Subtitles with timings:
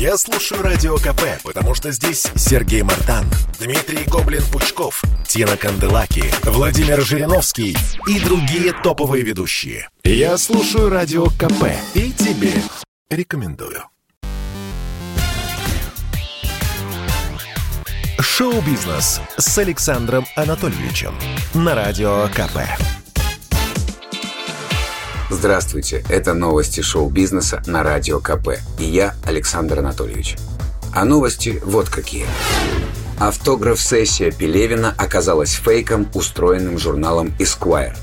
[0.00, 3.26] Я слушаю Радио КП, потому что здесь Сергей Мартан,
[3.58, 7.76] Дмитрий Гоблин-Пучков, Тина Канделаки, Владимир Жириновский
[8.06, 9.90] и другие топовые ведущие.
[10.02, 12.54] Я слушаю Радио КП и тебе
[13.10, 13.84] рекомендую.
[18.18, 21.14] Шоу-бизнес с Александром Анатольевичем
[21.52, 22.60] на Радио КП.
[25.32, 28.58] Здравствуйте, это новости шоу-бизнеса на Радио КП.
[28.80, 30.36] И я, Александр Анатольевич.
[30.92, 32.26] А новости вот какие.
[33.20, 37.96] Автограф-сессия Пелевина оказалась фейком, устроенным журналом Esquire.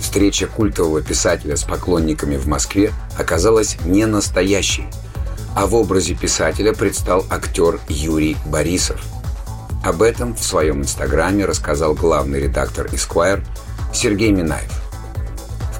[0.00, 4.86] Встреча культового писателя с поклонниками в Москве оказалась не настоящей,
[5.54, 9.00] а в образе писателя предстал актер Юрий Борисов.
[9.84, 13.44] Об этом в своем инстаграме рассказал главный редактор Esquire
[13.94, 14.81] Сергей Минаев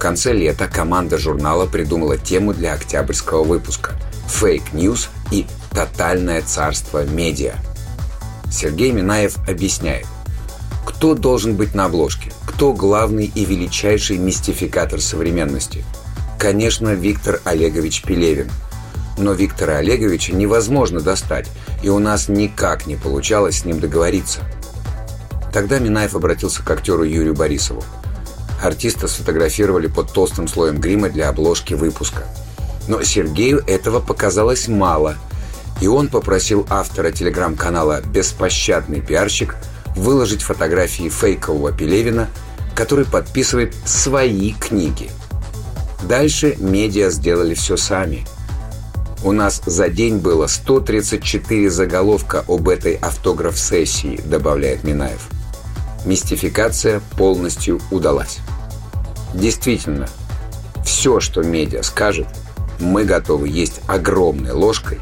[0.03, 3.93] конце лета команда журнала придумала тему для октябрьского выпуска
[4.27, 7.55] «Fake news» и «Тотальное царство медиа».
[8.51, 10.09] Сергей Минаев объясняет,
[10.85, 15.85] кто должен быть на обложке, кто главный и величайший мистификатор современности.
[16.37, 18.51] Конечно, Виктор Олегович Пелевин.
[19.19, 21.49] Но Виктора Олеговича невозможно достать,
[21.81, 24.41] и у нас никак не получалось с ним договориться.
[25.53, 27.85] Тогда Минаев обратился к актеру Юрию Борисову–
[28.63, 32.25] Артиста сфотографировали под толстым слоем грима для обложки выпуска.
[32.89, 35.17] Но Сергею этого показалось мало,
[35.81, 39.57] и он попросил автора телеграм-канала «Беспощадный пиарщик»
[39.97, 42.29] выложить фотографии фейкового Пелевина,
[42.75, 45.11] который подписывает свои книги.
[46.03, 48.27] Дальше медиа сделали все сами.
[49.25, 55.29] У нас за день было 134 заголовка об этой автограф-сессии, добавляет Минаев.
[56.05, 58.39] Мистификация полностью удалась.
[59.35, 60.09] Действительно,
[60.85, 62.27] все, что медиа скажет,
[62.79, 64.99] мы готовы есть огромной ложкой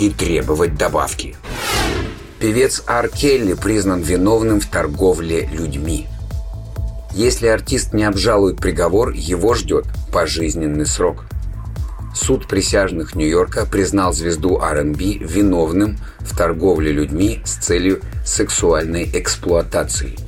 [0.00, 1.36] и требовать добавки.
[2.38, 6.06] Певец Ар Келли признан виновным в торговле людьми.
[7.12, 11.24] Если артист не обжалует приговор, его ждет пожизненный срок.
[12.14, 20.16] Суд присяжных Нью-Йорка признал звезду R&B виновным в торговле людьми с целью сексуальной эксплуатации–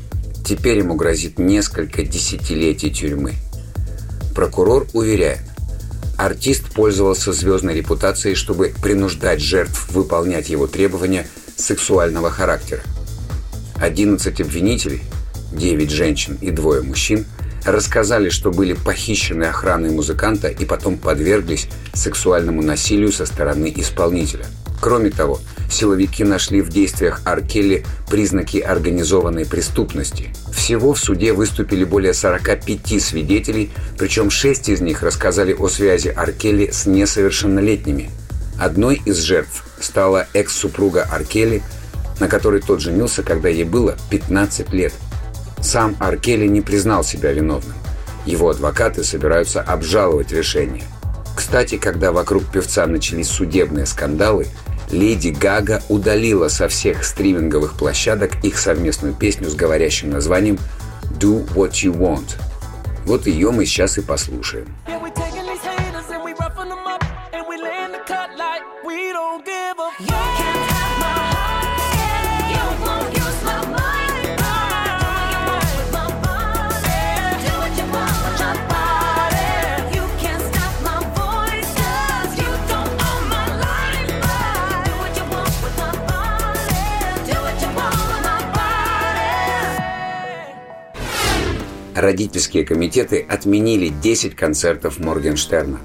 [0.48, 3.34] Теперь ему грозит несколько десятилетий тюрьмы.
[4.38, 5.40] Прокурор уверяет,
[6.16, 11.26] артист пользовался звездной репутацией, чтобы принуждать жертв выполнять его требования
[11.56, 12.82] сексуального характера.
[13.80, 15.02] 11 обвинителей,
[15.50, 17.26] 9 женщин и двое мужчин,
[17.64, 24.46] рассказали, что были похищены охраной музыканта и потом подверглись сексуальному насилию со стороны исполнителя.
[24.80, 25.40] Кроме того,
[25.70, 30.30] силовики нашли в действиях Аркелли признаки организованной преступности.
[30.52, 36.70] Всего в суде выступили более 45 свидетелей, причем 6 из них рассказали о связи Аркелли
[36.70, 38.10] с несовершеннолетними.
[38.58, 41.62] Одной из жертв стала экс-супруга Аркелли,
[42.20, 44.92] на которой тот женился, когда ей было 15 лет.
[45.60, 47.74] Сам Аркелли не признал себя виновным.
[48.26, 50.84] Его адвокаты собираются обжаловать решение.
[51.38, 54.48] Кстати, когда вокруг певца начались судебные скандалы,
[54.90, 60.58] Леди Гага удалила со всех стриминговых площадок их совместную песню с говорящим названием
[61.20, 62.40] «Do What You Want».
[63.04, 64.66] Вот ее мы сейчас и послушаем.
[92.00, 95.78] Родительские комитеты отменили 10 концертов Моргенштерна.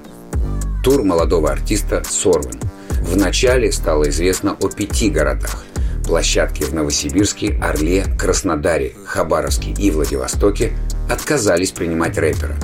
[0.82, 2.60] Тур молодого артиста сорван.
[3.02, 5.64] Вначале стало известно о пяти городах.
[6.06, 10.72] Площадки в Новосибирске, Орле, Краснодаре, Хабаровске и Владивостоке
[11.08, 12.56] отказались принимать рэпера.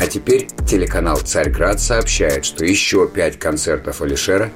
[0.00, 4.50] А теперь телеканал «Царьград» сообщает, что еще пять концертов Алишера,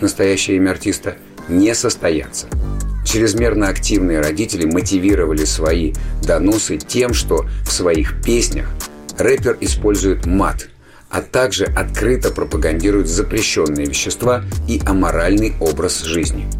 [0.00, 1.16] настоящее имя артиста,
[1.48, 2.46] не состоятся–
[3.08, 8.68] Чрезмерно активные родители мотивировали свои доносы тем, что в своих песнях
[9.16, 10.68] рэпер использует мат,
[11.08, 16.50] а также открыто пропагандирует запрещенные вещества и аморальный образ жизни.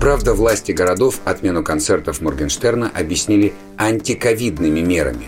[0.00, 5.26] Правда, власти городов отмену концертов Моргенштерна объяснили антиковидными мерами.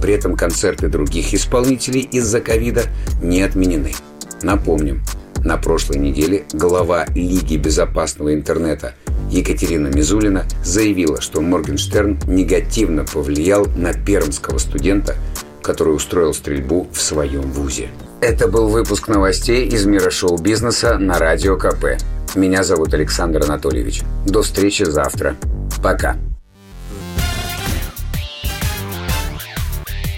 [0.00, 2.84] При этом концерты других исполнителей из-за ковида
[3.22, 3.92] не отменены.
[4.40, 5.02] Напомним,
[5.44, 8.94] на прошлой неделе глава Лиги безопасного интернета
[9.30, 15.16] Екатерина Мизулина заявила, что Моргенштерн негативно повлиял на пермского студента,
[15.62, 17.88] который устроил стрельбу в своем вузе.
[18.20, 21.98] Это был выпуск новостей из мира шоу-бизнеса на Радио КП.
[22.34, 24.02] Меня зовут Александр Анатольевич.
[24.26, 25.36] До встречи завтра.
[25.82, 26.16] Пока.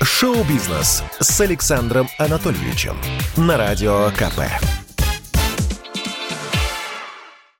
[0.03, 2.97] Шоу-бизнес с Александром Анатольевичем
[3.37, 4.41] на Радио КП.